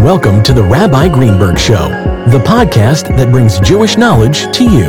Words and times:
Welcome 0.00 0.42
to 0.44 0.54
the 0.54 0.62
Rabbi 0.62 1.10
Greenberg 1.10 1.58
Show, 1.58 1.90
the 2.30 2.42
podcast 2.42 3.14
that 3.18 3.30
brings 3.30 3.60
Jewish 3.60 3.98
knowledge 3.98 4.50
to 4.56 4.64
you. 4.64 4.88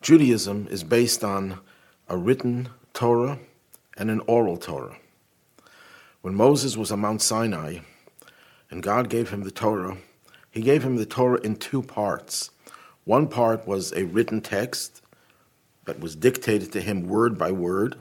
Judaism 0.00 0.68
is 0.70 0.84
based 0.84 1.24
on 1.24 1.58
a 2.08 2.16
written 2.16 2.68
Torah 2.94 3.40
and 3.96 4.08
an 4.08 4.20
oral 4.20 4.56
Torah. 4.56 4.96
When 6.22 6.36
Moses 6.36 6.76
was 6.76 6.92
on 6.92 7.00
Mount 7.00 7.22
Sinai 7.22 7.78
and 8.70 8.84
God 8.84 9.10
gave 9.10 9.30
him 9.30 9.42
the 9.42 9.50
Torah, 9.50 9.96
he 10.48 10.60
gave 10.60 10.84
him 10.84 10.94
the 10.94 11.06
Torah 11.06 11.40
in 11.40 11.56
two 11.56 11.82
parts. 11.82 12.50
One 13.02 13.26
part 13.26 13.66
was 13.66 13.92
a 13.94 14.04
written 14.04 14.40
text 14.40 15.02
that 15.86 15.98
was 15.98 16.14
dictated 16.14 16.70
to 16.70 16.80
him 16.80 17.08
word 17.08 17.36
by 17.36 17.50
word, 17.50 17.96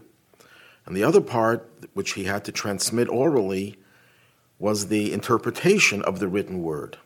and 0.85 0.95
the 0.95 1.03
other 1.03 1.21
part, 1.21 1.67
which 1.95 2.11
he 2.11 2.25
had 2.25 2.45
to 2.45 2.51
transmit 2.51 3.09
orally, 3.09 3.75
was 4.59 4.87
the 4.87 5.13
interpretation 5.13 6.01
of 6.03 6.19
the 6.19 6.27
written 6.27 6.61
word. 6.61 6.97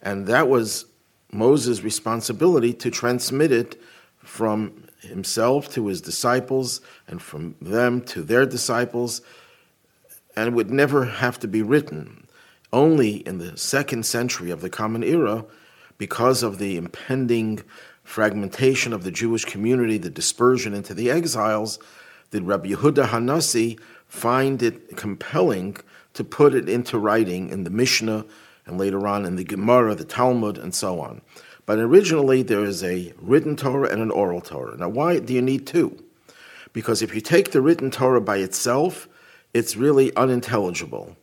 And 0.00 0.26
that 0.26 0.48
was 0.48 0.84
Moses' 1.32 1.82
responsibility 1.82 2.72
to 2.74 2.90
transmit 2.90 3.50
it 3.50 3.80
from 4.18 4.84
himself 5.00 5.72
to 5.72 5.86
his 5.86 6.00
disciples 6.00 6.80
and 7.06 7.20
from 7.20 7.56
them 7.60 8.02
to 8.02 8.22
their 8.22 8.46
disciples, 8.46 9.22
and 10.36 10.48
it 10.48 10.54
would 10.54 10.70
never 10.70 11.04
have 11.06 11.38
to 11.40 11.48
be 11.48 11.62
written. 11.62 12.26
Only 12.72 13.16
in 13.26 13.38
the 13.38 13.56
second 13.56 14.04
century 14.04 14.50
of 14.50 14.60
the 14.60 14.70
Common 14.70 15.02
Era, 15.02 15.44
because 15.96 16.42
of 16.42 16.58
the 16.58 16.76
impending 16.76 17.60
fragmentation 18.04 18.92
of 18.92 19.04
the 19.04 19.10
Jewish 19.10 19.44
community, 19.44 19.98
the 19.98 20.10
dispersion 20.10 20.74
into 20.74 20.94
the 20.94 21.10
exiles, 21.10 21.78
did 22.30 22.42
Rabbi 22.42 22.70
Yehuda 22.70 23.08
Hanassi 23.08 23.78
find 24.08 24.62
it 24.62 24.96
compelling 24.96 25.76
to 26.14 26.24
put 26.24 26.54
it 26.54 26.68
into 26.68 26.98
writing 26.98 27.50
in 27.50 27.64
the 27.64 27.70
Mishnah 27.70 28.24
and 28.66 28.78
later 28.78 29.06
on 29.06 29.24
in 29.24 29.36
the 29.36 29.44
Gemara, 29.44 29.94
the 29.94 30.04
Talmud, 30.04 30.58
and 30.58 30.74
so 30.74 31.00
on. 31.00 31.22
But 31.64 31.78
originally, 31.78 32.42
there 32.42 32.64
is 32.64 32.82
a 32.82 33.12
written 33.20 33.54
Torah 33.56 33.90
and 33.90 34.00
an 34.00 34.10
oral 34.10 34.40
Torah. 34.40 34.76
Now, 34.76 34.88
why 34.88 35.18
do 35.18 35.34
you 35.34 35.42
need 35.42 35.66
two? 35.66 36.02
Because 36.72 37.02
if 37.02 37.14
you 37.14 37.20
take 37.20 37.50
the 37.50 37.60
written 37.60 37.90
Torah 37.90 38.20
by 38.20 38.38
itself, 38.38 39.08
it's 39.54 39.76
really 39.76 40.14
unintelligible. 40.16 41.16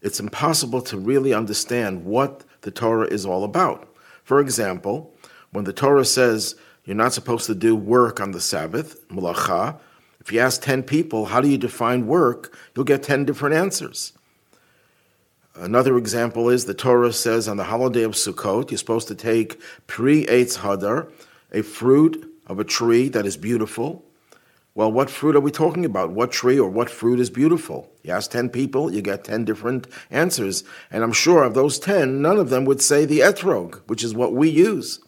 It's 0.00 0.20
impossible 0.20 0.82
to 0.82 0.98
really 0.98 1.32
understand 1.32 2.04
what 2.04 2.44
the 2.62 2.70
Torah 2.70 3.06
is 3.06 3.24
all 3.24 3.44
about. 3.44 3.88
For 4.24 4.40
example, 4.40 5.14
when 5.50 5.64
the 5.64 5.72
Torah 5.72 6.04
says 6.04 6.56
you're 6.84 6.96
not 6.96 7.12
supposed 7.12 7.46
to 7.46 7.54
do 7.54 7.76
work 7.76 8.20
on 8.20 8.32
the 8.32 8.40
Sabbath, 8.40 9.06
malacha, 9.08 9.78
if 10.22 10.32
you 10.32 10.38
ask 10.38 10.62
10 10.62 10.84
people, 10.84 11.26
how 11.26 11.40
do 11.40 11.48
you 11.48 11.58
define 11.58 12.06
work, 12.06 12.56
you'll 12.76 12.84
get 12.84 13.02
10 13.02 13.24
different 13.24 13.56
answers. 13.56 14.12
Another 15.56 15.98
example 15.98 16.48
is 16.48 16.64
the 16.64 16.74
Torah 16.74 17.12
says 17.12 17.48
on 17.48 17.56
the 17.56 17.64
holiday 17.64 18.04
of 18.04 18.12
Sukkot, 18.12 18.70
you're 18.70 18.78
supposed 18.78 19.08
to 19.08 19.16
take 19.16 19.60
Pri 19.88 20.24
Eitz 20.26 20.58
Hadar, 20.58 21.10
a 21.52 21.62
fruit 21.62 22.32
of 22.46 22.60
a 22.60 22.64
tree 22.64 23.08
that 23.08 23.26
is 23.26 23.36
beautiful. 23.36 24.04
Well, 24.76 24.92
what 24.92 25.10
fruit 25.10 25.34
are 25.34 25.40
we 25.40 25.50
talking 25.50 25.84
about? 25.84 26.12
What 26.12 26.30
tree 26.30 26.58
or 26.58 26.70
what 26.70 26.88
fruit 26.88 27.18
is 27.18 27.28
beautiful? 27.28 27.90
You 28.04 28.12
ask 28.12 28.30
10 28.30 28.50
people, 28.50 28.94
you 28.94 29.02
get 29.02 29.24
10 29.24 29.44
different 29.44 29.88
answers. 30.08 30.62
And 30.92 31.02
I'm 31.02 31.12
sure 31.12 31.42
of 31.42 31.54
those 31.54 31.80
10, 31.80 32.22
none 32.22 32.38
of 32.38 32.48
them 32.48 32.64
would 32.64 32.80
say 32.80 33.04
the 33.04 33.18
etrog, 33.18 33.80
which 33.88 34.04
is 34.04 34.14
what 34.14 34.32
we 34.32 34.48
use. 34.48 35.00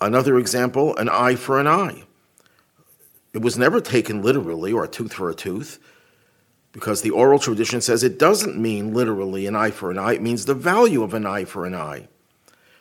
Another 0.00 0.38
example, 0.38 0.96
an 0.96 1.10
eye 1.10 1.34
for 1.34 1.60
an 1.60 1.68
eye. 1.68 2.04
It 3.32 3.42
was 3.42 3.58
never 3.58 3.80
taken 3.80 4.22
literally, 4.22 4.72
or 4.72 4.84
a 4.84 4.88
tooth 4.88 5.14
for 5.14 5.30
a 5.30 5.34
tooth 5.34 5.78
because 6.72 7.02
the 7.02 7.10
oral 7.10 7.38
tradition 7.38 7.80
says 7.80 8.02
it 8.02 8.18
doesn't 8.18 8.56
mean 8.56 8.94
literally 8.94 9.46
an 9.46 9.54
eye 9.54 9.70
for 9.70 9.90
an 9.90 9.98
eye, 9.98 10.14
it 10.14 10.22
means 10.22 10.44
the 10.44 10.54
value 10.54 11.02
of 11.02 11.14
an 11.14 11.26
eye 11.26 11.44
for 11.44 11.66
an 11.66 11.74
eye. 11.74 12.08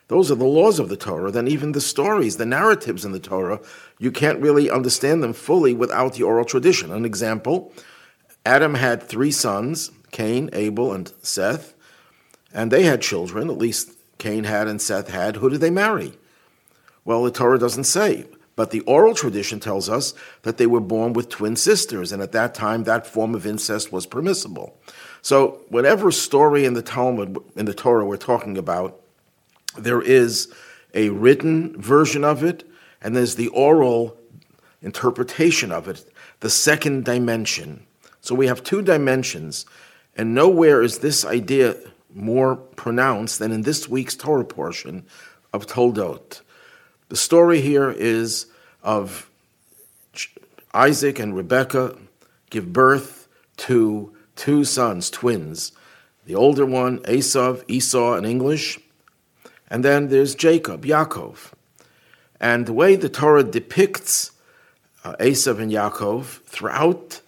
Those 0.08 0.32
are 0.32 0.36
the 0.36 0.44
laws 0.44 0.80
of 0.80 0.90
the 0.90 0.98
Torah. 0.98 1.32
Then, 1.32 1.48
even 1.48 1.72
the 1.72 1.80
stories, 1.80 2.36
the 2.36 2.46
narratives 2.46 3.06
in 3.06 3.14
the 3.14 3.20
Torah, 3.20 3.62
you 3.98 4.12
can't 4.12 4.42
really 4.42 4.70
understand 4.70 5.24
them 5.24 5.32
fully 5.32 5.74
without 5.74 6.16
the 6.16 6.24
oral 6.24 6.44
tradition. 6.44 6.92
An 6.92 7.06
example 7.06 7.74
Adam 8.46 8.74
had 8.74 9.04
three 9.04 9.32
sons 9.32 9.92
Cain, 10.12 10.50
Abel, 10.52 10.92
and 10.92 11.14
Seth, 11.22 11.74
and 12.54 12.72
they 12.72 12.84
had 12.84 13.02
children, 13.02 13.50
at 13.50 13.58
least 13.58 13.92
Cain 14.18 14.44
had 14.44 14.68
and 14.68 14.82
Seth 14.82 15.10
had. 15.10 15.38
Who 15.38 15.50
did 15.50 15.62
they 15.62 15.70
marry? 15.70 16.14
Well, 17.06 17.24
the 17.24 17.32
Torah 17.32 17.58
doesn't 17.58 17.86
say. 17.86 18.26
But 18.56 18.72
the 18.72 18.82
oral 18.82 19.16
tradition 19.16 19.60
tells 19.60 19.90
us 19.90 20.14
that 20.42 20.58
they 20.58 20.68
were 20.68 20.82
born 20.82 21.14
with 21.14 21.30
twin 21.30 21.56
sisters, 21.56 22.12
and 22.12 22.22
at 22.22 22.34
that 22.34 22.54
time, 22.54 22.84
that 22.84 23.08
form 23.08 23.34
of 23.34 23.46
incest 23.46 23.92
was 23.92 24.06
permissible. 24.06 24.78
So, 25.22 25.62
whatever 25.70 26.12
story 26.12 26.66
in 26.66 26.74
the 26.74 26.82
Talmud, 26.82 27.38
in 27.56 27.66
the 27.66 27.74
Torah, 27.74 28.06
we're 28.06 28.18
talking 28.18 28.58
about, 28.58 29.00
there 29.78 30.02
is 30.02 30.52
a 30.94 31.10
written 31.10 31.80
version 31.82 32.24
of 32.24 32.44
it, 32.44 32.68
and 33.02 33.16
there's 33.16 33.36
the 33.36 33.48
oral 33.50 34.18
interpretation 34.82 35.72
of 35.72 35.88
it, 35.88 36.12
the 36.42 36.50
second 36.50 37.06
dimension. 37.06 37.86
So, 38.20 38.36
we 38.36 38.48
have 38.48 38.64
two 38.64 38.82
dimensions, 38.82 39.66
and 40.18 40.36
nowhere 40.36 40.82
is 40.82 41.00
this 41.00 41.24
idea 41.24 41.78
more 42.14 42.58
pronounced 42.58 43.40
than 43.40 43.52
in 43.54 43.62
this 43.62 43.88
week's 43.88 44.16
Torah 44.16 44.44
portion 44.44 45.06
of 45.54 45.68
Toldot. 45.68 46.42
The 47.12 47.18
story 47.18 47.60
here 47.60 47.92
is 47.92 48.46
of 48.82 49.30
Isaac 50.74 51.20
and 51.20 51.36
Rebekah 51.36 51.98
give 52.50 52.72
birth 52.72 53.28
to 53.68 54.16
two 54.38 54.64
sons, 54.64 55.10
twins. 55.10 55.74
The 56.26 56.36
older 56.36 56.66
one, 56.66 57.00
Esav, 57.00 57.66
Esau 57.68 58.14
in 58.16 58.24
English, 58.24 58.80
and 59.70 59.84
then 59.84 60.08
there's 60.08 60.36
Jacob, 60.36 60.86
Yaakov. 60.86 61.52
And 62.40 62.66
the 62.66 62.72
way 62.72 62.96
the 62.96 63.10
Torah 63.10 63.44
depicts 63.44 64.32
uh, 65.04 65.18
Esav 65.20 65.60
and 65.60 65.70
Yaakov 65.70 66.44
throughout 66.46 67.20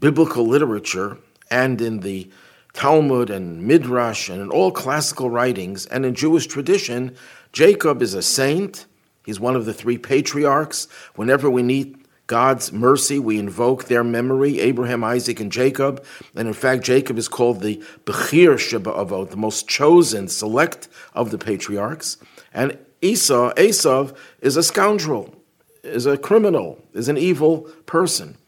biblical 0.00 0.48
literature 0.48 1.16
and 1.48 1.80
in 1.80 2.00
the 2.00 2.28
Talmud 2.72 3.30
and 3.30 3.62
Midrash 3.62 4.30
and 4.30 4.42
in 4.42 4.50
all 4.50 4.72
classical 4.72 5.30
writings 5.30 5.86
and 5.86 6.04
in 6.04 6.16
Jewish 6.16 6.48
tradition, 6.48 7.14
Jacob 7.52 8.02
is 8.02 8.14
a 8.14 8.22
saint 8.22 8.86
He's 9.28 9.38
one 9.38 9.56
of 9.56 9.66
the 9.66 9.74
three 9.74 9.98
patriarchs. 9.98 10.88
Whenever 11.14 11.50
we 11.50 11.62
need 11.62 11.98
God's 12.28 12.72
mercy, 12.72 13.18
we 13.18 13.38
invoke 13.38 13.84
their 13.84 14.02
memory, 14.02 14.58
Abraham, 14.58 15.04
Isaac, 15.04 15.38
and 15.38 15.52
Jacob. 15.52 16.02
And 16.34 16.48
in 16.48 16.54
fact, 16.54 16.82
Jacob 16.82 17.18
is 17.18 17.28
called 17.28 17.60
the 17.60 17.76
Bechir 18.06 18.54
Sheba'avot, 18.54 19.28
the 19.28 19.36
most 19.36 19.68
chosen, 19.68 20.28
select 20.28 20.88
of 21.12 21.30
the 21.30 21.36
patriarchs. 21.36 22.16
And 22.54 22.78
Esau, 23.02 23.52
Esav, 23.52 24.16
is 24.40 24.56
a 24.56 24.62
scoundrel, 24.62 25.34
is 25.82 26.06
a 26.06 26.16
criminal, 26.16 26.82
is 26.94 27.10
an 27.10 27.18
evil 27.18 27.70
person. 27.84 28.38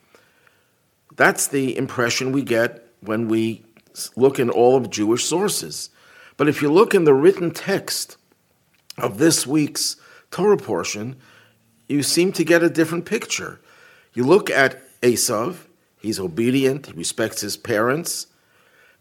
That's 1.17 1.47
the 1.47 1.77
impression 1.77 2.33
we 2.33 2.41
get 2.41 2.89
when 3.01 3.29
we 3.29 3.65
look 4.17 4.39
in 4.39 4.49
all 4.49 4.77
of 4.77 4.89
Jewish 4.89 5.27
sources. 5.27 5.91
But 6.39 6.49
if 6.49 6.63
you 6.63 6.73
look 6.73 6.95
in 6.95 7.05
the 7.05 7.13
written 7.13 7.51
text 7.51 8.17
of 8.97 9.19
this 9.19 9.47
week's 9.47 9.97
Torah 10.31 10.57
portion, 10.57 11.17
you 11.89 12.03
seem 12.03 12.33
to 12.33 12.45
get 12.45 12.63
a 12.63 12.71
different 12.71 13.05
picture. 13.05 13.61
You 14.15 14.25
look 14.25 14.51
at 14.51 14.81
Esav, 15.01 15.57
he's 16.01 16.21
obedient, 16.21 16.87
he 16.87 16.93
respects 16.93 17.41
his 17.41 17.57
parents, 17.57 18.27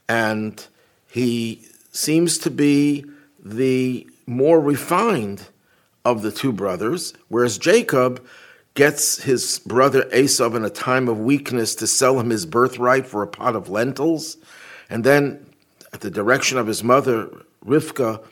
and 0.07 0.65
he 1.07 1.65
seems 1.91 2.37
to 2.39 2.51
be 2.51 3.05
the 3.43 4.07
more 4.25 4.59
refined 4.59 5.47
of 6.05 6.21
the 6.21 6.31
two 6.31 6.51
brothers, 6.51 7.13
whereas 7.27 7.57
Jacob 7.57 8.25
gets 8.73 9.23
his 9.23 9.59
brother 9.59 10.03
Esav 10.05 10.55
in 10.55 10.63
a 10.63 10.69
time 10.69 11.07
of 11.09 11.19
weakness 11.19 11.75
to 11.75 11.87
sell 11.87 12.19
him 12.19 12.29
his 12.29 12.45
birthright 12.45 13.05
for 13.05 13.21
a 13.21 13.27
pot 13.27 13.55
of 13.55 13.69
lentils, 13.69 14.37
and 14.89 15.03
then 15.03 15.45
at 15.91 16.01
the 16.01 16.11
direction 16.11 16.57
of 16.57 16.67
his 16.67 16.83
mother, 16.83 17.29
Rivka, 17.65 18.23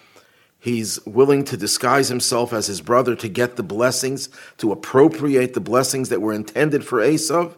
He's 0.68 1.00
willing 1.06 1.46
to 1.46 1.56
disguise 1.56 2.10
himself 2.10 2.52
as 2.52 2.68
his 2.68 2.82
brother 2.82 3.16
to 3.16 3.30
get 3.30 3.56
the 3.56 3.64
blessings, 3.64 4.28
to 4.58 4.74
appropriate 4.74 5.54
the 5.54 5.62
blessings 5.62 6.10
that 6.10 6.22
were 6.22 6.34
intended 6.34 6.86
for 6.86 7.00
Esav. 7.00 7.56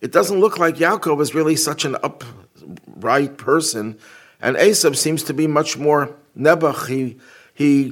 It 0.00 0.10
doesn't 0.10 0.40
look 0.40 0.58
like 0.58 0.76
Yaakov 0.76 1.20
is 1.20 1.34
really 1.34 1.54
such 1.54 1.84
an 1.84 1.96
upright 2.02 3.36
person, 3.36 3.98
and 4.40 4.56
Esav 4.56 4.96
seems 4.96 5.22
to 5.24 5.34
be 5.34 5.46
much 5.46 5.76
more 5.76 6.16
Nebuch. 6.34 6.88
He, 6.88 7.18
he 7.52 7.90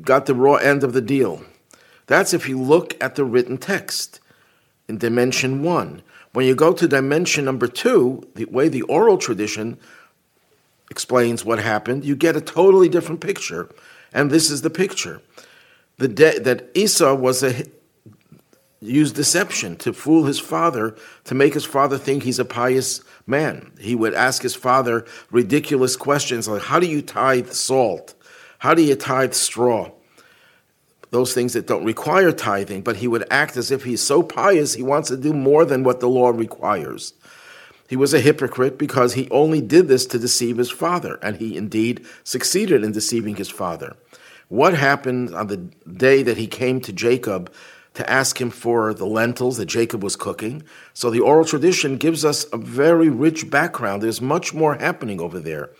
got 0.00 0.24
the 0.24 0.34
raw 0.34 0.54
end 0.54 0.82
of 0.82 0.94
the 0.94 1.02
deal. 1.02 1.44
That's 2.06 2.32
if 2.32 2.48
you 2.48 2.58
look 2.58 2.96
at 3.04 3.16
the 3.16 3.24
written 3.26 3.58
text 3.58 4.18
in 4.88 4.96
dimension 4.96 5.62
one. 5.62 6.00
When 6.32 6.46
you 6.46 6.54
go 6.54 6.72
to 6.72 6.88
dimension 6.88 7.44
number 7.44 7.66
two, 7.66 8.26
the 8.34 8.46
way 8.46 8.68
the 8.68 8.80
oral 8.80 9.18
tradition 9.18 9.78
explains 10.90 11.44
what 11.44 11.58
happened, 11.58 12.04
you 12.04 12.16
get 12.16 12.36
a 12.36 12.40
totally 12.40 12.88
different 12.88 13.20
picture. 13.20 13.68
And 14.12 14.30
this 14.30 14.50
is 14.50 14.62
the 14.62 14.70
picture. 14.70 15.22
The 15.98 16.08
day 16.08 16.38
that 16.38 16.68
Esau 16.74 17.14
was 17.14 17.42
a 17.42 17.64
used 18.80 19.14
deception 19.14 19.76
to 19.76 19.92
fool 19.92 20.24
his 20.24 20.40
father, 20.40 20.96
to 21.24 21.34
make 21.34 21.54
his 21.54 21.64
father 21.64 21.98
think 21.98 22.22
he's 22.22 22.38
a 22.38 22.44
pious 22.44 23.02
man. 23.26 23.72
He 23.78 23.94
would 23.94 24.14
ask 24.14 24.42
his 24.42 24.54
father 24.54 25.04
ridiculous 25.30 25.96
questions 25.96 26.48
like, 26.48 26.62
How 26.62 26.80
do 26.80 26.86
you 26.86 27.02
tithe 27.02 27.50
salt? 27.50 28.14
How 28.58 28.74
do 28.74 28.82
you 28.82 28.94
tithe 28.94 29.34
straw? 29.34 29.90
Those 31.10 31.34
things 31.34 31.54
that 31.54 31.66
don't 31.66 31.84
require 31.84 32.32
tithing, 32.32 32.82
but 32.82 32.96
he 32.96 33.08
would 33.08 33.26
act 33.30 33.56
as 33.56 33.70
if 33.70 33.84
he's 33.84 34.00
so 34.02 34.22
pious 34.22 34.74
he 34.74 34.82
wants 34.82 35.08
to 35.08 35.16
do 35.16 35.32
more 35.32 35.64
than 35.64 35.82
what 35.82 36.00
the 36.00 36.08
law 36.08 36.30
requires. 36.30 37.14
He 37.90 37.96
was 37.96 38.14
a 38.14 38.20
hypocrite 38.20 38.78
because 38.78 39.14
he 39.14 39.28
only 39.32 39.60
did 39.60 39.88
this 39.88 40.06
to 40.06 40.18
deceive 40.20 40.58
his 40.58 40.70
father, 40.70 41.18
and 41.24 41.38
he 41.38 41.56
indeed 41.56 42.06
succeeded 42.22 42.84
in 42.84 42.92
deceiving 42.92 43.34
his 43.34 43.50
father. 43.50 43.96
What 44.46 44.74
happened 44.74 45.34
on 45.34 45.48
the 45.48 45.56
day 45.56 46.22
that 46.22 46.36
he 46.36 46.46
came 46.46 46.80
to 46.82 46.92
Jacob 46.92 47.52
to 47.94 48.08
ask 48.08 48.40
him 48.40 48.50
for 48.50 48.94
the 48.94 49.06
lentils 49.06 49.56
that 49.56 49.66
Jacob 49.66 50.04
was 50.04 50.14
cooking? 50.14 50.62
So 50.94 51.10
the 51.10 51.18
oral 51.18 51.44
tradition 51.44 51.96
gives 51.96 52.24
us 52.24 52.46
a 52.52 52.58
very 52.58 53.08
rich 53.08 53.50
background. 53.50 54.04
There's 54.04 54.20
much 54.20 54.54
more 54.54 54.76
happening 54.76 55.20
over 55.20 55.40
there. 55.40 55.70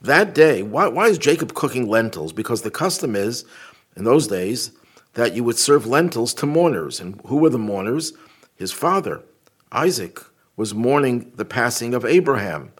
That 0.00 0.34
day, 0.34 0.64
why, 0.64 0.88
why 0.88 1.06
is 1.06 1.18
Jacob 1.18 1.54
cooking 1.54 1.88
lentils? 1.88 2.32
Because 2.32 2.62
the 2.62 2.72
custom 2.72 3.14
is, 3.14 3.44
in 3.94 4.02
those 4.02 4.26
days, 4.26 4.72
that 5.14 5.36
you 5.36 5.44
would 5.44 5.56
serve 5.56 5.86
lentils 5.86 6.34
to 6.34 6.46
mourners. 6.46 6.98
And 6.98 7.20
who 7.26 7.36
were 7.36 7.50
the 7.50 7.58
mourners? 7.58 8.12
His 8.56 8.72
father, 8.72 9.22
Isaac, 9.70 10.18
was 10.60 10.74
mourning 10.74 11.32
the 11.36 11.44
passing 11.46 11.94
of 11.94 12.04
Abraham. 12.04 12.70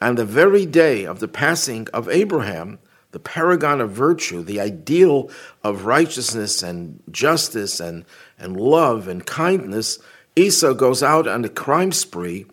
And 0.00 0.16
the 0.16 0.24
very 0.24 0.64
day 0.64 1.02
of 1.02 1.18
the 1.18 1.26
passing 1.26 1.88
of 1.92 2.08
Abraham, 2.08 2.78
the 3.10 3.18
paragon 3.18 3.80
of 3.80 3.90
virtue, 3.90 4.40
the 4.40 4.60
ideal 4.60 5.28
of 5.64 5.84
righteousness 5.84 6.62
and 6.62 7.02
justice 7.10 7.80
and, 7.80 8.04
and 8.38 8.56
love 8.56 9.08
and 9.08 9.26
kindness, 9.26 9.98
Esau 10.36 10.74
goes 10.74 11.02
out 11.02 11.26
on 11.26 11.44
a 11.44 11.48
crime 11.48 11.90
spree 11.90 12.46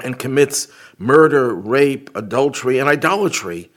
and 0.00 0.18
commits 0.18 0.66
murder, 0.98 1.54
rape, 1.54 2.10
adultery, 2.16 2.80
and 2.80 2.88
idolatry. 2.88 3.70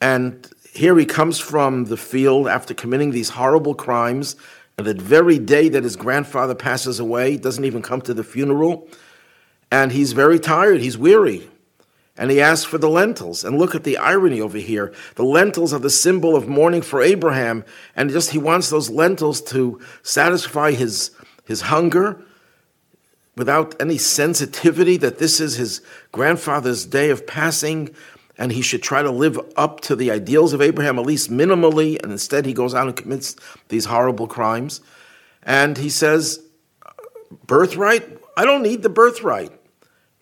And 0.00 0.50
here 0.72 0.98
he 0.98 1.06
comes 1.06 1.38
from 1.38 1.84
the 1.84 1.96
field 1.96 2.48
after 2.48 2.74
committing 2.74 3.12
these 3.12 3.28
horrible 3.28 3.76
crimes. 3.76 4.34
And 4.76 4.84
the 4.84 4.94
very 4.94 5.38
day 5.38 5.68
that 5.68 5.84
his 5.84 5.94
grandfather 5.94 6.56
passes 6.56 6.98
away, 6.98 7.36
doesn't 7.36 7.64
even 7.64 7.82
come 7.82 8.00
to 8.00 8.14
the 8.14 8.24
funeral 8.24 8.88
and 9.72 9.90
he's 9.90 10.12
very 10.12 10.38
tired, 10.38 10.82
he's 10.82 10.98
weary. 10.98 11.48
And 12.14 12.30
he 12.30 12.42
asks 12.42 12.66
for 12.66 12.76
the 12.76 12.90
lentils. 12.90 13.42
And 13.42 13.58
look 13.58 13.74
at 13.74 13.84
the 13.84 13.96
irony 13.96 14.38
over 14.38 14.58
here. 14.58 14.92
The 15.14 15.24
lentils 15.24 15.72
are 15.72 15.80
the 15.80 15.88
symbol 15.88 16.36
of 16.36 16.46
mourning 16.46 16.82
for 16.82 17.00
Abraham, 17.00 17.64
and 17.96 18.10
just 18.10 18.32
he 18.32 18.38
wants 18.38 18.68
those 18.68 18.90
lentils 18.90 19.40
to 19.44 19.80
satisfy 20.02 20.72
his, 20.72 21.10
his 21.46 21.62
hunger 21.62 22.22
without 23.34 23.74
any 23.80 23.96
sensitivity 23.96 24.98
that 24.98 25.18
this 25.18 25.40
is 25.40 25.56
his 25.56 25.80
grandfather's 26.12 26.84
day 26.84 27.08
of 27.08 27.26
passing 27.26 27.94
and 28.36 28.52
he 28.52 28.60
should 28.60 28.82
try 28.82 29.02
to 29.02 29.10
live 29.10 29.40
up 29.56 29.80
to 29.82 29.96
the 29.96 30.10
ideals 30.10 30.52
of 30.52 30.60
Abraham, 30.60 30.98
at 30.98 31.06
least 31.06 31.30
minimally, 31.30 32.02
and 32.02 32.12
instead 32.12 32.44
he 32.44 32.52
goes 32.52 32.74
out 32.74 32.88
and 32.88 32.96
commits 32.96 33.36
these 33.68 33.86
horrible 33.86 34.26
crimes. 34.26 34.82
And 35.42 35.78
he 35.78 35.88
says, 35.88 36.42
Birthright? 37.46 38.18
I 38.36 38.44
don't 38.44 38.62
need 38.62 38.82
the 38.82 38.90
birthright. 38.90 39.52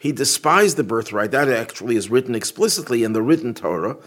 He 0.01 0.13
despised 0.13 0.79
the 0.79 0.83
birthright. 0.83 1.31
That 1.31 1.51
actually 1.51 1.95
is 1.95 2.09
written 2.09 2.35
explicitly 2.35 3.05
in 3.05 3.13
the 3.13 3.21
written 3.21 3.53
Torah. 3.53 3.99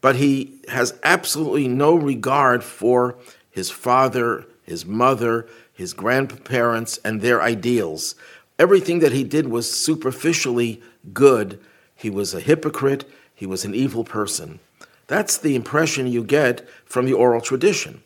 But 0.00 0.16
he 0.16 0.58
has 0.66 0.98
absolutely 1.04 1.68
no 1.68 1.94
regard 1.94 2.64
for 2.64 3.16
his 3.48 3.70
father, 3.70 4.44
his 4.64 4.84
mother, 4.84 5.46
his 5.72 5.92
grandparents, 5.92 6.98
and 7.04 7.20
their 7.20 7.40
ideals. 7.40 8.16
Everything 8.58 8.98
that 8.98 9.12
he 9.12 9.22
did 9.22 9.46
was 9.46 9.70
superficially 9.70 10.82
good. 11.12 11.60
He 11.94 12.10
was 12.10 12.34
a 12.34 12.40
hypocrite. 12.40 13.08
He 13.32 13.46
was 13.46 13.64
an 13.64 13.76
evil 13.76 14.02
person. 14.02 14.58
That's 15.06 15.38
the 15.38 15.54
impression 15.54 16.08
you 16.08 16.24
get 16.24 16.68
from 16.84 17.06
the 17.06 17.12
oral 17.12 17.40
tradition. 17.40 18.02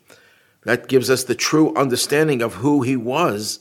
That 0.65 0.87
gives 0.87 1.09
us 1.09 1.25
the 1.25 1.35
true 1.35 1.75
understanding 1.77 2.43
of 2.43 2.57
who 2.57 2.83
he 2.83 2.95
was 2.95 3.61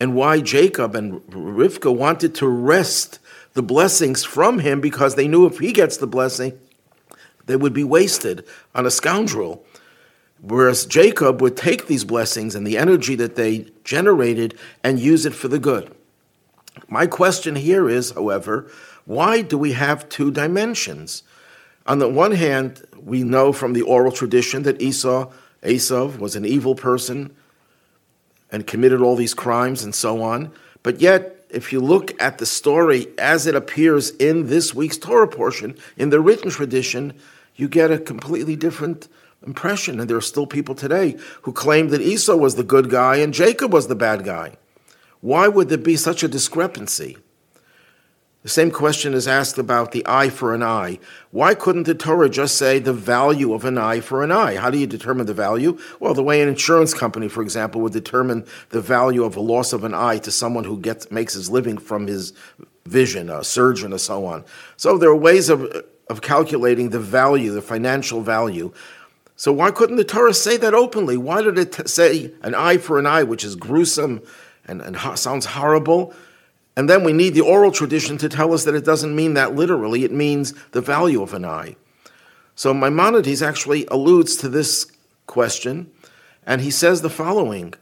and 0.00 0.14
why 0.14 0.40
Jacob 0.40 0.94
and 0.94 1.20
Rivka 1.28 1.94
wanted 1.94 2.34
to 2.36 2.48
wrest 2.48 3.18
the 3.54 3.62
blessings 3.62 4.24
from 4.24 4.58
him 4.58 4.80
because 4.80 5.14
they 5.14 5.28
knew 5.28 5.46
if 5.46 5.58
he 5.58 5.72
gets 5.72 5.96
the 5.96 6.06
blessing, 6.06 6.58
they 7.46 7.56
would 7.56 7.72
be 7.72 7.84
wasted 7.84 8.44
on 8.74 8.86
a 8.86 8.90
scoundrel. 8.90 9.64
Whereas 10.40 10.84
Jacob 10.84 11.40
would 11.40 11.56
take 11.56 11.86
these 11.86 12.04
blessings 12.04 12.54
and 12.54 12.66
the 12.66 12.76
energy 12.76 13.14
that 13.16 13.36
they 13.36 13.66
generated 13.84 14.58
and 14.82 14.98
use 14.98 15.24
it 15.24 15.34
for 15.34 15.48
the 15.48 15.58
good. 15.58 15.94
My 16.88 17.06
question 17.06 17.56
here 17.56 17.88
is, 17.88 18.10
however, 18.10 18.70
why 19.04 19.42
do 19.42 19.56
we 19.56 19.72
have 19.72 20.08
two 20.08 20.30
dimensions? 20.30 21.22
On 21.86 21.98
the 21.98 22.08
one 22.08 22.32
hand, 22.32 22.84
we 23.00 23.22
know 23.22 23.52
from 23.52 23.72
the 23.72 23.82
oral 23.82 24.12
tradition 24.12 24.62
that 24.64 24.82
Esau, 24.82 25.30
Esau 25.64 26.06
was 26.18 26.34
an 26.36 26.44
evil 26.44 26.74
person, 26.74 27.34
and 28.50 28.66
committed 28.66 29.00
all 29.00 29.16
these 29.16 29.34
crimes 29.34 29.82
and 29.82 29.94
so 29.94 30.22
on. 30.22 30.52
But 30.82 31.00
yet, 31.00 31.46
if 31.50 31.72
you 31.72 31.80
look 31.80 32.20
at 32.20 32.38
the 32.38 32.46
story 32.46 33.08
as 33.18 33.46
it 33.46 33.54
appears 33.54 34.10
in 34.10 34.48
this 34.48 34.74
week's 34.74 34.98
Torah 34.98 35.28
portion, 35.28 35.76
in 35.96 36.10
the 36.10 36.20
written 36.20 36.50
tradition, 36.50 37.14
you 37.56 37.68
get 37.68 37.90
a 37.90 37.98
completely 37.98 38.56
different 38.56 39.08
impression. 39.46 40.00
And 40.00 40.10
there 40.10 40.16
are 40.16 40.22
still 40.22 40.46
people 40.46 40.74
today 40.74 41.16
who 41.42 41.52
claim 41.52 41.88
that 41.88 42.00
Esau 42.00 42.36
was 42.36 42.56
the 42.56 42.64
good 42.64 42.90
guy 42.90 43.16
and 43.16 43.32
Jacob 43.32 43.72
was 43.72 43.86
the 43.86 43.94
bad 43.94 44.24
guy. 44.24 44.56
Why 45.20 45.48
would 45.48 45.68
there 45.68 45.78
be 45.78 45.96
such 45.96 46.22
a 46.22 46.28
discrepancy? 46.28 47.16
The 48.44 48.50
same 48.50 48.70
question 48.70 49.14
is 49.14 49.26
asked 49.26 49.56
about 49.56 49.92
the 49.92 50.04
eye 50.06 50.28
for 50.28 50.54
an 50.54 50.62
eye. 50.62 50.98
Why 51.30 51.54
couldn't 51.54 51.84
the 51.84 51.94
Torah 51.94 52.28
just 52.28 52.58
say 52.58 52.78
the 52.78 52.92
value 52.92 53.54
of 53.54 53.64
an 53.64 53.78
eye 53.78 54.00
for 54.00 54.22
an 54.22 54.30
eye? 54.30 54.56
How 54.56 54.68
do 54.68 54.76
you 54.76 54.86
determine 54.86 55.24
the 55.24 55.32
value? 55.32 55.78
Well, 55.98 56.12
the 56.12 56.22
way 56.22 56.42
an 56.42 56.48
insurance 56.50 56.92
company, 56.92 57.28
for 57.28 57.42
example, 57.42 57.80
would 57.80 57.94
determine 57.94 58.44
the 58.68 58.82
value 58.82 59.24
of 59.24 59.34
a 59.36 59.40
loss 59.40 59.72
of 59.72 59.82
an 59.82 59.94
eye 59.94 60.18
to 60.18 60.30
someone 60.30 60.64
who 60.64 60.78
gets 60.78 61.10
makes 61.10 61.32
his 61.32 61.48
living 61.48 61.78
from 61.78 62.06
his 62.06 62.34
vision, 62.84 63.30
a 63.30 63.42
surgeon, 63.42 63.94
or 63.94 63.98
so 63.98 64.26
on. 64.26 64.44
So 64.76 64.98
there 64.98 65.08
are 65.08 65.16
ways 65.16 65.48
of 65.48 65.66
of 66.10 66.20
calculating 66.20 66.90
the 66.90 67.00
value, 67.00 67.50
the 67.50 67.62
financial 67.62 68.20
value. 68.20 68.74
So 69.36 69.54
why 69.54 69.70
couldn't 69.70 69.96
the 69.96 70.04
Torah 70.04 70.34
say 70.34 70.58
that 70.58 70.74
openly? 70.74 71.16
Why 71.16 71.40
did 71.40 71.58
it 71.58 71.72
t- 71.72 71.86
say 71.86 72.30
an 72.42 72.54
eye 72.54 72.76
for 72.76 72.98
an 72.98 73.06
eye, 73.06 73.22
which 73.22 73.42
is 73.42 73.56
gruesome 73.56 74.22
and, 74.66 74.82
and 74.82 74.96
ho- 74.96 75.14
sounds 75.14 75.46
horrible? 75.46 76.14
And 76.76 76.90
then 76.90 77.04
we 77.04 77.12
need 77.12 77.34
the 77.34 77.40
oral 77.40 77.70
tradition 77.70 78.18
to 78.18 78.28
tell 78.28 78.52
us 78.52 78.64
that 78.64 78.74
it 78.74 78.84
doesn't 78.84 79.14
mean 79.14 79.34
that 79.34 79.54
literally, 79.54 80.04
it 80.04 80.12
means 80.12 80.52
the 80.72 80.80
value 80.80 81.22
of 81.22 81.32
an 81.32 81.44
eye. 81.44 81.76
So 82.56 82.74
Maimonides 82.74 83.42
actually 83.42 83.86
alludes 83.86 84.36
to 84.36 84.48
this 84.48 84.90
question, 85.26 85.90
and 86.46 86.60
he 86.60 86.70
says 86.70 87.00
the 87.02 87.10
following 87.10 87.74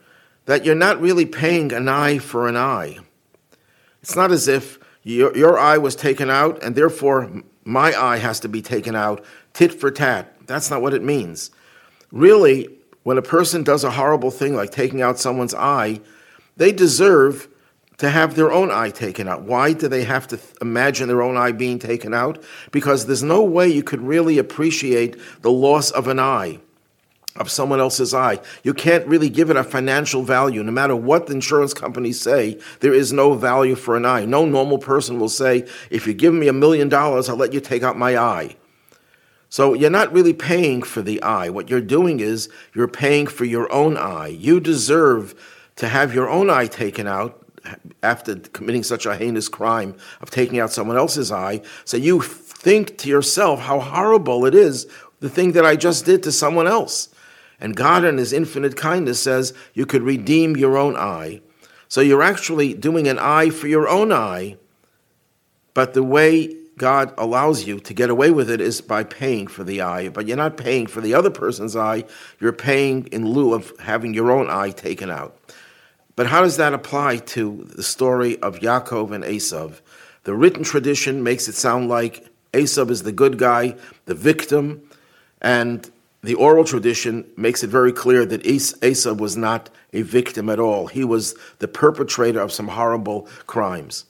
that 0.47 0.65
you're 0.65 0.75
not 0.75 1.01
really 1.01 1.27
paying 1.27 1.73
an 1.73 1.89
eye 1.89 2.19
for 2.19 2.49
an 2.49 2.57
eye. 2.57 2.99
It's 4.03 4.17
not 4.17 4.33
as 4.33 4.49
if 4.49 4.79
your, 5.03 5.37
your 5.37 5.59
eye 5.59 5.79
was 5.79 5.97
taken 5.97 6.31
out, 6.31 6.63
and 6.63 6.75
therefore 6.75 7.43
my 7.65 7.93
eye 7.95 8.19
has 8.19 8.41
to 8.41 8.49
be 8.49 8.63
taken 8.63 8.95
out, 8.95 9.25
tit 9.53 9.73
for 9.73 9.91
tat. 9.91 10.35
That's 10.47 10.71
not 10.71 10.83
what 10.83 10.95
it 10.95 11.03
means. 11.03 11.51
Really, 12.11 12.69
when 13.05 13.19
a 13.19 13.23
person 13.23 13.63
does 13.63 13.85
a 13.85 13.91
horrible 13.91 14.31
thing 14.31 14.55
like 14.55 14.71
taking 14.71 15.03
out 15.03 15.19
someone's 15.19 15.55
eye, 15.55 16.01
they 16.57 16.73
deserve 16.73 17.49
to 18.03 18.11
have 18.11 18.35
their 18.35 18.51
own 18.51 18.73
eye 18.73 18.91
taken 18.91 19.29
out. 19.29 19.43
Why 19.43 19.75
do 19.75 19.87
they 19.87 20.03
have 20.03 20.27
to 20.27 20.41
imagine 20.61 21.07
their 21.07 21.23
own 21.23 21.37
eye 21.37 21.53
being 21.53 21.79
taken 21.79 22.13
out? 22.13 22.43
Because 22.73 23.07
there's 23.07 23.23
no 23.23 23.45
way 23.45 23.69
you 23.69 23.85
could 23.85 24.01
really 24.01 24.39
appreciate 24.39 25.17
the 25.43 25.53
loss 25.53 25.93
of 25.93 26.09
an 26.09 26.19
eye, 26.19 26.59
of 27.37 27.49
someone 27.49 27.79
else's 27.79 28.13
eye. 28.13 28.41
You 28.65 28.75
can't 28.75 29.07
really 29.07 29.29
give 29.29 29.51
it 29.51 29.57
a 29.57 29.63
financial 29.63 30.25
value. 30.25 30.65
No 30.65 30.73
matter 30.73 30.97
what 30.97 31.29
the 31.29 31.35
insurance 31.35 31.73
companies 31.73 32.21
say, 32.21 32.59
there 32.81 32.93
is 32.93 33.13
no 33.13 33.35
value 33.35 33.77
for 33.77 33.97
an 33.97 34.05
eye. 34.05 34.25
No 34.25 34.47
normal 34.47 34.79
person 34.79 35.21
will 35.21 35.29
say, 35.29 35.65
if 35.89 36.05
you 36.05 36.13
give 36.13 36.35
me 36.35 36.49
a 36.49 36.53
million 36.53 36.89
dollars, 36.89 37.29
I'll 37.29 37.37
let 37.37 37.53
you 37.53 37.61
take 37.61 37.85
out 37.85 37.97
my 37.97 38.19
eye. 38.19 38.57
So 39.49 39.75
you're 39.75 39.91
not 39.91 40.13
really 40.13 40.33
paying 40.33 40.83
for 40.83 41.03
the 41.03 41.23
eye. 41.23 41.51
What 41.51 41.71
you're 41.71 41.81
doing 41.81 42.19
is 42.19 42.49
you're 42.75 42.89
paying 42.89 43.29
for 43.29 43.45
your 43.45 43.73
own 43.73 43.97
eye. 43.97 44.27
You 44.27 44.59
deserve 44.59 45.37
to 45.77 45.87
have 45.87 46.13
your 46.13 46.29
own 46.29 46.51
eye 46.51 46.67
taken 46.67 47.07
out 47.07 47.39
after 48.03 48.37
committing 48.37 48.83
such 48.83 49.07
a 49.07 49.17
heinous 49.17 49.49
crime 49.49 49.95
of 50.21 50.31
taking 50.31 50.59
out 50.59 50.73
someone 50.73 50.97
else's 50.97 51.31
eye. 51.31 51.63
So 51.85 51.97
you 51.97 52.21
think 52.21 52.99
to 52.99 53.09
yourself 53.09 53.61
how 53.61 53.81
horrible 53.81 54.47
it 54.47 54.55
is, 54.55 54.87
the 55.21 55.31
thing 55.31 55.53
that 55.53 55.65
I 55.65 55.77
just 55.77 56.05
did 56.05 56.23
to 56.25 56.33
someone 56.33 56.67
else. 56.67 57.09
And 57.61 57.77
God, 57.77 58.05
in 58.05 58.19
His 58.19 58.33
infinite 58.33 58.77
kindness, 58.77 59.23
says 59.23 59.55
you 59.73 59.87
could 59.87 60.03
redeem 60.03 60.57
your 60.57 60.77
own 60.77 60.97
eye. 60.97 61.41
So 61.89 62.01
you're 62.01 62.23
actually 62.23 62.75
doing 62.75 63.07
an 63.07 63.19
eye 63.19 63.51
for 63.51 63.69
your 63.69 63.89
own 63.89 64.13
eye, 64.13 64.57
but 65.75 65.95
the 65.95 66.03
way 66.03 66.57
God 66.79 67.13
allows 67.19 67.67
you 67.67 67.79
to 67.81 67.95
get 67.95 68.11
away 68.11 68.31
with 68.31 68.51
it 68.51 68.61
is 68.61 68.81
by 68.81 69.05
paying 69.05 69.47
for 69.47 69.63
the 69.63 69.83
eye. 69.83 70.09
But 70.09 70.27
you're 70.27 70.37
not 70.37 70.57
paying 70.57 70.87
for 70.87 71.01
the 71.01 71.15
other 71.15 71.31
person's 71.31 71.77
eye, 71.77 72.05
you're 72.41 72.53
paying 72.53 73.07
in 73.09 73.29
lieu 73.29 73.55
of 73.55 73.73
having 73.79 74.15
your 74.15 74.31
own 74.31 74.49
eye 74.51 74.71
taken 74.71 75.11
out. 75.11 75.39
But 76.15 76.27
how 76.27 76.43
does 76.43 76.59
that 76.59 76.75
apply 76.75 77.19
to 77.19 77.67
the 77.75 77.83
story 77.83 78.39
of 78.41 78.61
Yaakov 78.61 79.13
and 79.13 79.25
Esav? 79.25 79.81
The 80.25 80.35
written 80.35 80.63
tradition 80.63 81.23
makes 81.23 81.49
it 81.49 81.55
sound 81.55 81.89
like 81.89 82.29
Esav 82.53 82.91
is 82.91 83.03
the 83.03 83.13
good 83.13 83.39
guy, 83.39 83.77
the 84.05 84.15
victim, 84.15 84.83
and 85.41 85.91
the 86.23 86.35
oral 86.35 86.65
tradition 86.65 87.29
makes 87.37 87.65
it 87.65 87.71
very 87.71 87.93
clear 87.93 88.25
that 88.27 88.45
Esav 88.45 89.19
was 89.19 89.37
not 89.37 89.71
a 89.93 90.03
victim 90.03 90.49
at 90.49 90.61
all. 90.61 90.87
He 90.87 91.03
was 91.03 91.35
the 91.59 91.67
perpetrator 91.67 92.41
of 92.41 92.53
some 92.53 92.69
horrible 92.69 93.27
crimes. 93.47 94.05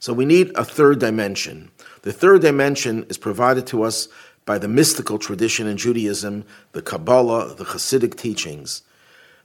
So 0.00 0.12
we 0.12 0.26
need 0.26 0.52
a 0.54 0.64
third 0.64 1.00
dimension. 1.00 1.70
The 2.02 2.12
third 2.12 2.42
dimension 2.42 3.04
is 3.04 3.18
provided 3.18 3.66
to 3.68 3.82
us 3.82 4.08
by 4.44 4.58
the 4.58 4.68
mystical 4.68 5.18
tradition 5.18 5.66
in 5.66 5.76
Judaism, 5.76 6.44
the 6.72 6.82
Kabbalah, 6.82 7.54
the 7.54 7.64
Hasidic 7.64 8.16
teachings. 8.16 8.82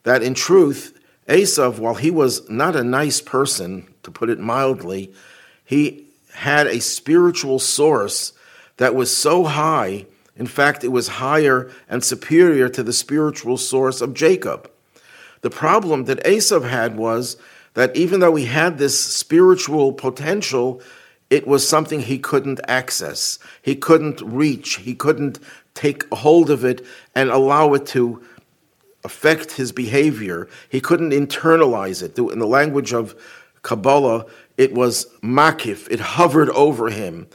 That 0.04 0.22
in 0.22 0.34
truth, 0.34 1.00
Esav, 1.28 1.80
while 1.80 1.96
he 1.96 2.12
was 2.12 2.50
not 2.50 2.76
a 2.76 2.84
nice 2.84 3.22
person, 3.22 3.94
to 4.04 4.12
put 4.12 4.30
it 4.30 4.40
mildly, 4.40 5.14
he 5.64 6.06
had 6.34 6.68
a 6.68 6.82
spiritual 6.82 7.60
source 7.60 8.34
that 8.78 8.96
was 8.96 9.16
so 9.16 9.44
high 9.46 10.06
in 10.36 10.48
fact, 10.48 10.84
it 10.84 10.90
was 10.90 11.08
higher 11.08 11.72
and 11.88 12.04
superior 12.04 12.68
to 12.70 12.84
the 12.84 12.94
spiritual 12.94 13.58
source 13.58 14.02
of 14.02 14.14
Jacob. 14.14 14.70
The 15.42 15.50
problem 15.50 16.06
that 16.06 16.24
Esav 16.24 16.68
had 16.68 16.98
was 16.98 17.38
that 17.76 17.96
even 17.96 18.20
though 18.20 18.36
he 18.36 18.46
had 18.46 18.78
this 18.78 19.00
spiritual 19.00 19.94
potential, 19.94 20.82
it 21.30 21.48
was 21.48 21.68
something 21.68 22.00
he 22.00 22.18
couldn't 22.18 22.62
access. 22.68 23.38
He 23.62 23.76
couldn't 23.76 24.22
reach. 24.22 24.78
He 24.78 24.96
couldn't 24.96 25.40
take 25.74 26.12
hold 26.14 26.50
of 26.50 26.64
it 26.64 26.86
and 27.14 27.30
allow 27.30 27.74
it 27.74 27.86
to 27.88 28.24
affect 29.04 29.54
his 29.54 29.72
behavior. 29.72 30.48
He 30.70 30.80
couldn't 30.80 31.12
internalize 31.12 32.02
it. 32.02 32.18
In 32.18 32.40
the 32.40 32.48
language 32.48 32.94
of 32.94 33.16
Kabbalah, 33.62 34.26
it 34.58 34.74
was 34.74 35.08
makif, 35.22 35.90
it 35.90 36.00
hovered 36.00 36.50
over 36.52 36.90
him. 36.90 37.28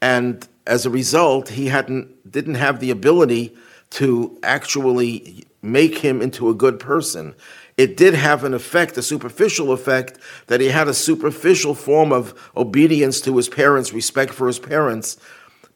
And 0.00 0.46
as 0.66 0.84
a 0.84 0.90
result, 0.90 1.50
he 1.50 1.66
hadn't 1.66 2.30
didn't 2.30 2.56
have 2.56 2.80
the 2.80 2.90
ability 2.90 3.56
to 3.90 4.38
actually 4.42 5.44
make 5.62 5.98
him 5.98 6.20
into 6.20 6.48
a 6.48 6.54
good 6.54 6.78
person. 6.80 7.34
It 7.76 7.96
did 7.96 8.14
have 8.14 8.42
an 8.44 8.54
effect, 8.54 8.96
a 8.96 9.02
superficial 9.02 9.70
effect, 9.72 10.18
that 10.46 10.60
he 10.60 10.68
had 10.68 10.88
a 10.88 10.94
superficial 10.94 11.74
form 11.74 12.12
of 12.12 12.50
obedience 12.56 13.20
to 13.22 13.36
his 13.36 13.48
parents, 13.48 13.92
respect 13.92 14.32
for 14.32 14.46
his 14.46 14.58
parents. 14.58 15.18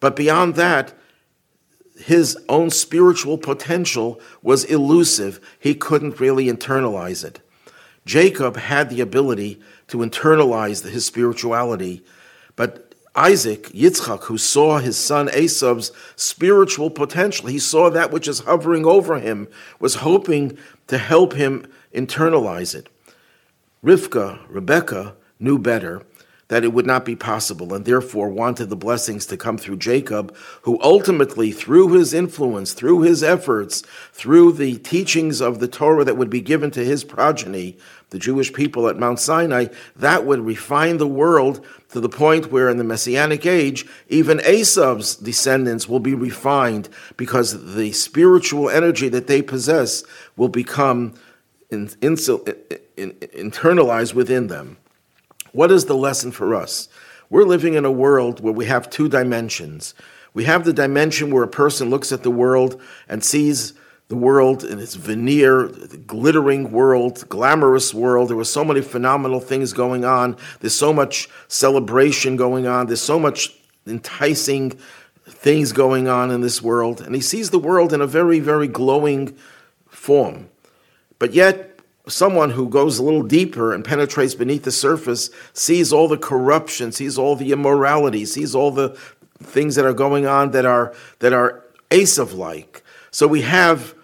But 0.01 0.17
beyond 0.17 0.55
that, 0.55 0.95
his 2.01 2.37
own 2.49 2.71
spiritual 2.71 3.39
potential 3.39 4.21
was 4.43 4.65
elusive. 4.65 5.41
He 5.59 5.75
couldn't 5.75 6.21
really 6.21 6.47
internalize 6.47 7.25
it. 7.25 7.41
Jacob 8.07 8.57
had 8.57 8.91
the 8.91 9.01
ability 9.01 9.61
to 9.89 9.99
internalize 9.99 10.89
his 10.89 11.05
spirituality, 11.05 12.03
but 12.57 12.95
Isaac, 13.15 13.65
Yitzchak, 13.71 14.25
who 14.25 14.39
saw 14.39 14.79
his 14.79 14.97
son 14.97 15.29
Esav's 15.29 15.93
spiritual 16.17 16.91
potential, 16.91 17.49
he 17.49 17.59
saw 17.59 17.91
that 17.91 18.13
which 18.13 18.29
is 18.29 18.41
hovering 18.41 18.87
over 18.87 19.19
him, 19.19 19.49
was 19.81 19.97
hoping 19.97 20.57
to 20.87 20.97
help 20.97 21.35
him 21.35 21.67
internalize 21.93 22.75
it. 22.75 22.89
Rivka, 23.85 24.39
Rebecca, 24.49 25.17
knew 25.41 25.59
better 25.59 26.03
that 26.51 26.65
it 26.65 26.73
would 26.73 26.85
not 26.85 27.05
be 27.05 27.15
possible 27.15 27.73
and 27.73 27.85
therefore 27.85 28.29
wanted 28.29 28.69
the 28.69 28.77
blessings 28.77 29.25
to 29.25 29.37
come 29.37 29.57
through 29.57 29.77
Jacob, 29.77 30.35
who 30.63 30.81
ultimately, 30.83 31.53
through 31.53 31.93
his 31.93 32.13
influence, 32.13 32.73
through 32.73 33.03
his 33.03 33.23
efforts, 33.23 33.85
through 34.13 34.51
the 34.51 34.77
teachings 34.79 35.41
of 35.41 35.61
the 35.61 35.69
Torah 35.69 36.05
that 36.05 36.17
would 36.17 36.29
be 36.29 36.41
given 36.41 36.73
to 36.73 36.85
his 36.85 37.05
progeny, 37.05 37.79
the 38.11 38.19
Jewish 38.19 38.53
people 38.53 38.89
at 38.89 38.99
Mount 38.99 39.21
Sinai, 39.21 39.67
that 39.95 40.27
would 40.27 40.41
refine 40.41 40.97
the 40.97 41.07
world 41.07 41.65
to 41.91 42.01
the 42.01 42.09
point 42.09 42.51
where 42.51 42.69
in 42.69 42.79
the 42.79 42.85
Messianic 42.85 43.47
age, 43.47 43.87
even 44.09 44.39
Esav's 44.39 45.15
descendants 45.15 45.89
will 45.89 46.01
be 46.01 46.15
refined 46.15 46.89
because 47.17 47.77
the 47.77 47.93
spiritual 47.93 48.69
energy 48.69 49.09
that 49.09 49.29
they 49.29 49.41
possess 49.41 50.03
will 50.37 50.49
become 50.49 51.15
in, 51.71 51.91
in, 52.01 52.17
in, 52.97 53.13
internalized 53.13 54.15
within 54.15 54.49
them. 54.49 54.79
What 55.53 55.71
is 55.71 55.87
the 55.87 55.95
lesson 55.95 56.33
for 56.33 56.55
us? 56.55 56.89
We're 57.29 57.45
living 57.45 57.75
in 57.75 57.85
a 57.85 57.93
world 57.93 58.41
where 58.41 58.53
we 58.53 58.67
have 58.67 58.91
two 58.91 59.09
dimensions. 59.09 59.95
We 60.35 60.45
have 60.45 60.65
the 60.65 60.73
dimension 60.73 61.31
where 61.31 61.43
a 61.43 61.49
person 61.49 61.91
looks 61.91 62.13
at 62.13 62.23
the 62.23 62.31
world 62.31 62.81
and 63.09 63.25
sees 63.25 63.75
the 64.09 64.17
world 64.17 64.65
in 64.65 64.81
its 64.81 64.97
veneer, 64.97 65.69
the 65.69 65.97
glittering 65.97 66.73
world, 66.73 67.29
glamorous 67.29 67.95
world. 67.95 68.29
There 68.29 68.37
were 68.37 68.45
so 68.45 68.65
many 68.65 68.81
phenomenal 68.81 69.39
things 69.39 69.73
going 69.73 70.05
on. 70.05 70.37
There's 70.59 70.75
so 70.75 70.93
much 70.93 71.29
celebration 71.47 72.37
going 72.37 72.67
on. 72.67 72.87
There's 72.87 73.03
so 73.03 73.21
much 73.21 73.55
enticing 73.87 74.79
things 75.25 75.71
going 75.71 76.09
on 76.09 76.33
in 76.33 76.41
this 76.41 76.61
world. 76.61 77.01
And 77.01 77.15
he 77.15 77.21
sees 77.21 77.51
the 77.51 77.59
world 77.59 77.93
in 77.93 78.01
a 78.01 78.07
very, 78.07 78.41
very 78.41 78.67
glowing 78.67 79.37
form. 79.89 80.49
But 81.21 81.33
yet, 81.33 81.70
someone 82.11 82.51
who 82.51 82.69
goes 82.69 82.99
a 82.99 83.03
little 83.03 83.23
deeper 83.23 83.73
and 83.73 83.85
penetrates 83.85 84.35
beneath 84.35 84.65
the 84.65 84.71
surface 84.71 85.31
sees 85.53 85.93
all 85.93 86.09
the 86.09 86.19
corruption, 86.19 86.93
sees 86.93 87.19
all 87.19 87.37
the 87.37 87.53
immorality, 87.53 88.25
sees 88.25 88.55
all 88.55 88.71
the 88.71 88.91
things 89.43 89.75
that 89.75 89.85
are 89.85 89.95
going 89.95 90.27
on 90.27 90.51
that 90.51 90.67
are 90.67 90.95
that 91.21 91.33
are 91.33 91.65
Esav 91.91 92.37
like. 92.37 92.83
So 93.11 93.27
we 93.27 93.43
have 93.43 93.95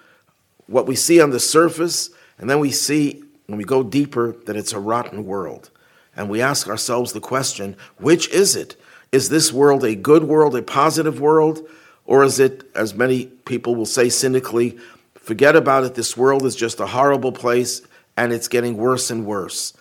what 0.67 0.87
we 0.87 0.97
see 0.97 1.21
on 1.21 1.31
the 1.31 1.41
surface, 1.41 2.11
and 2.39 2.51
then 2.51 2.59
we 2.59 2.71
see 2.71 3.23
when 3.47 3.59
we 3.59 3.65
go 3.65 3.83
deeper 3.83 4.33
that 4.47 4.57
it's 4.57 4.73
a 4.73 4.81
rotten 4.81 5.25
world. 5.25 5.71
And 6.17 6.31
we 6.31 6.41
ask 6.41 6.67
ourselves 6.67 7.13
the 7.13 7.21
question, 7.21 7.77
which 7.99 8.29
is 8.31 8.57
it? 8.57 8.81
Is 9.13 9.29
this 9.29 9.53
world 9.53 9.85
a 9.85 9.95
good 9.95 10.25
world, 10.25 10.57
a 10.57 10.63
positive 10.63 11.21
world? 11.21 11.69
Or 12.07 12.25
is 12.25 12.41
it, 12.41 12.65
as 12.75 12.95
many 12.95 13.27
people 13.27 13.75
will 13.75 13.87
say 13.87 14.09
cynically, 14.09 14.79
Forget 15.27 15.57
about 15.57 15.83
it. 15.83 15.97
This 15.97 16.17
world 16.17 16.47
is 16.47 16.55
just 16.55 16.79
a 16.79 16.87
horrible 16.87 17.33
place 17.33 17.83
and 18.17 18.33
it's 18.33 18.49
getting 18.49 18.77
worse 18.77 19.11
and 19.11 19.27
worse. 19.27 19.75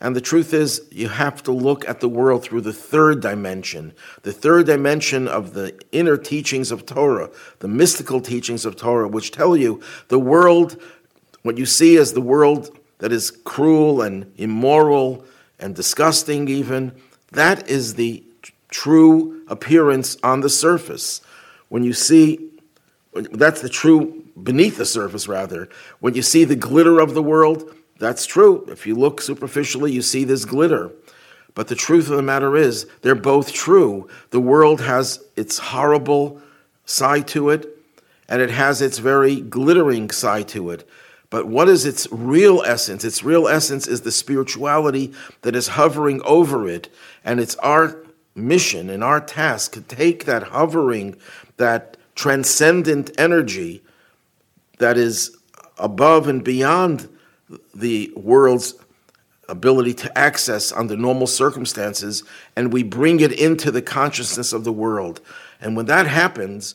And 0.00 0.14
the 0.14 0.20
truth 0.20 0.54
is, 0.54 0.82
you 0.92 1.08
have 1.08 1.42
to 1.44 1.52
look 1.52 1.88
at 1.88 2.00
the 2.00 2.08
world 2.08 2.44
through 2.44 2.60
the 2.60 2.72
third 2.72 3.20
dimension, 3.20 3.92
the 4.22 4.32
third 4.32 4.66
dimension 4.66 5.26
of 5.26 5.54
the 5.54 5.78
inner 5.90 6.16
teachings 6.16 6.70
of 6.70 6.86
Torah, 6.86 7.30
the 7.58 7.68
mystical 7.68 8.20
teachings 8.20 8.64
of 8.64 8.76
Torah, 8.76 9.08
which 9.08 9.32
tell 9.32 9.56
you 9.56 9.82
the 10.06 10.18
world, 10.18 10.80
what 11.42 11.58
you 11.58 11.66
see 11.66 11.96
as 11.96 12.12
the 12.12 12.20
world 12.20 12.76
that 12.98 13.12
is 13.12 13.30
cruel 13.30 14.02
and 14.02 14.32
immoral 14.36 15.24
and 15.58 15.74
disgusting, 15.74 16.48
even, 16.48 16.92
that 17.32 17.68
is 17.68 17.94
the 17.94 18.22
true 18.68 19.42
appearance 19.48 20.16
on 20.22 20.40
the 20.40 20.50
surface. 20.50 21.20
When 21.68 21.82
you 21.82 21.92
see, 21.92 22.50
that's 23.14 23.62
the 23.62 23.68
true 23.68 24.24
beneath 24.42 24.76
the 24.76 24.84
surface, 24.84 25.28
rather. 25.28 25.68
When 26.00 26.14
you 26.14 26.22
see 26.22 26.44
the 26.44 26.56
glitter 26.56 27.00
of 27.00 27.14
the 27.14 27.22
world, 27.22 27.74
that's 27.98 28.26
true. 28.26 28.64
If 28.68 28.86
you 28.86 28.94
look 28.94 29.20
superficially, 29.20 29.92
you 29.92 30.02
see 30.02 30.24
this 30.24 30.44
glitter. 30.44 30.92
But 31.54 31.68
the 31.68 31.74
truth 31.74 32.08
of 32.08 32.16
the 32.16 32.22
matter 32.22 32.56
is, 32.56 32.86
they're 33.02 33.14
both 33.14 33.52
true. 33.52 34.08
The 34.30 34.40
world 34.40 34.80
has 34.80 35.24
its 35.34 35.58
horrible 35.58 36.40
side 36.84 37.26
to 37.28 37.50
it, 37.50 37.66
and 38.28 38.40
it 38.40 38.50
has 38.50 38.80
its 38.80 38.98
very 38.98 39.40
glittering 39.40 40.10
side 40.10 40.48
to 40.48 40.70
it. 40.70 40.88
But 41.30 41.46
what 41.46 41.68
is 41.68 41.84
its 41.84 42.06
real 42.10 42.62
essence? 42.62 43.04
Its 43.04 43.22
real 43.22 43.48
essence 43.48 43.86
is 43.86 44.00
the 44.00 44.12
spirituality 44.12 45.12
that 45.42 45.56
is 45.56 45.68
hovering 45.68 46.22
over 46.22 46.68
it. 46.68 46.88
And 47.24 47.40
it's 47.40 47.56
our 47.56 47.98
mission 48.34 48.88
and 48.88 49.04
our 49.04 49.20
task 49.20 49.72
to 49.72 49.80
take 49.80 50.24
that 50.24 50.44
hovering, 50.44 51.16
that 51.56 51.96
transcendent 52.14 53.10
energy, 53.18 53.82
that 54.78 54.96
is 54.96 55.36
above 55.78 56.28
and 56.28 56.42
beyond 56.42 57.08
the 57.74 58.12
world's 58.16 58.74
ability 59.48 59.94
to 59.94 60.18
access 60.18 60.72
under 60.72 60.96
normal 60.96 61.26
circumstances, 61.26 62.22
and 62.54 62.72
we 62.72 62.82
bring 62.82 63.20
it 63.20 63.32
into 63.32 63.70
the 63.70 63.82
consciousness 63.82 64.52
of 64.52 64.64
the 64.64 64.72
world. 64.72 65.20
And 65.60 65.76
when 65.76 65.86
that 65.86 66.06
happens, 66.06 66.74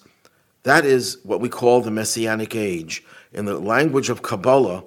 that 0.64 0.86
is 0.86 1.20
what 1.24 1.40
we 1.40 1.50
call 1.50 1.82
the 1.82 1.92
Messianic 1.92 2.56
age. 2.56 3.04
In 3.32 3.46
the 3.46 3.60
language 3.60 4.10
of 4.10 4.22
Kabbalah, 4.22 4.84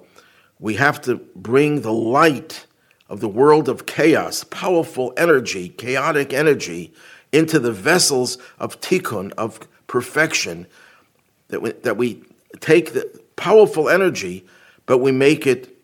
we 0.59 0.75
have 0.75 0.99
to 1.01 1.17
bring 1.35 1.81
the 1.81 1.93
light 1.93 2.65
of 3.09 3.21
the 3.21 3.29
world 3.29 3.69
of 3.69 3.85
chaos, 3.85 4.43
powerful 4.45 5.13
energy, 5.15 5.69
chaotic 5.69 6.33
energy, 6.33 6.93
into 7.31 7.59
the 7.59 7.71
vessels 7.71 8.37
of 8.59 8.81
tikkun, 8.81 9.31
of 9.37 9.59
perfection, 9.87 10.67
that 11.49 11.61
we, 11.61 11.71
that 11.71 11.95
we 11.95 12.23
take 12.59 12.93
the 12.93 13.21
powerful 13.35 13.89
energy, 13.89 14.45
but 14.85 14.99
we 14.99 15.11
make 15.11 15.45
it 15.45 15.77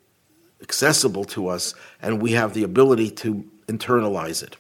accessible 0.61 1.25
to 1.25 1.47
us 1.47 1.73
and 2.01 2.21
we 2.21 2.31
have 2.31 2.53
the 2.53 2.63
ability 2.63 3.11
to 3.11 3.45
internalize 3.67 4.41
it. 4.41 4.55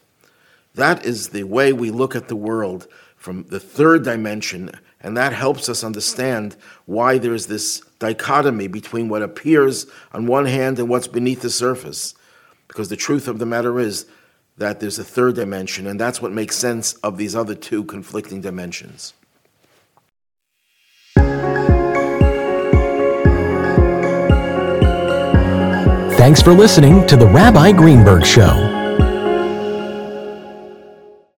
That 0.75 1.05
is 1.05 1.29
the 1.29 1.43
way 1.43 1.71
we 1.71 1.91
look 1.91 2.15
at 2.15 2.27
the 2.27 2.35
world 2.35 2.87
from 3.15 3.43
the 3.43 3.59
third 3.59 4.03
dimension, 4.03 4.69
And 4.99 5.15
that 5.17 5.33
helps 5.33 5.69
us 5.69 5.83
understand 5.83 6.57
why 6.85 7.17
there's 7.17 7.47
this 7.47 7.81
dichotomy 7.99 8.67
between 8.67 9.07
what 9.07 9.21
appears 9.21 9.85
on 10.13 10.27
one 10.27 10.45
hand 10.45 10.79
and 10.79 10.89
what's 10.89 11.07
beneath 11.07 11.41
the 11.41 11.49
surface. 11.49 12.15
Because 12.67 12.89
the 12.89 12.97
truth 12.97 13.27
of 13.27 13.39
the 13.39 13.45
matter 13.45 13.79
is 13.79 14.05
that 14.57 14.79
there's 14.79 14.99
a 14.99 15.03
third 15.03 15.35
dimension, 15.35 15.87
and 15.87 15.99
that's 15.99 16.21
what 16.21 16.31
makes 16.31 16.55
sense 16.55 16.93
of 16.95 17.17
these 17.17 17.35
other 17.35 17.55
two 17.55 17.83
conflicting 17.85 18.41
dimensions. 18.41 19.13
Thanks 26.23 26.41
for 26.41 26.53
listening 26.53 27.05
to 27.07 27.17
The 27.17 27.27
Rabbi 27.27 27.73
Greenberg 27.73 28.25
Show. 28.25 28.72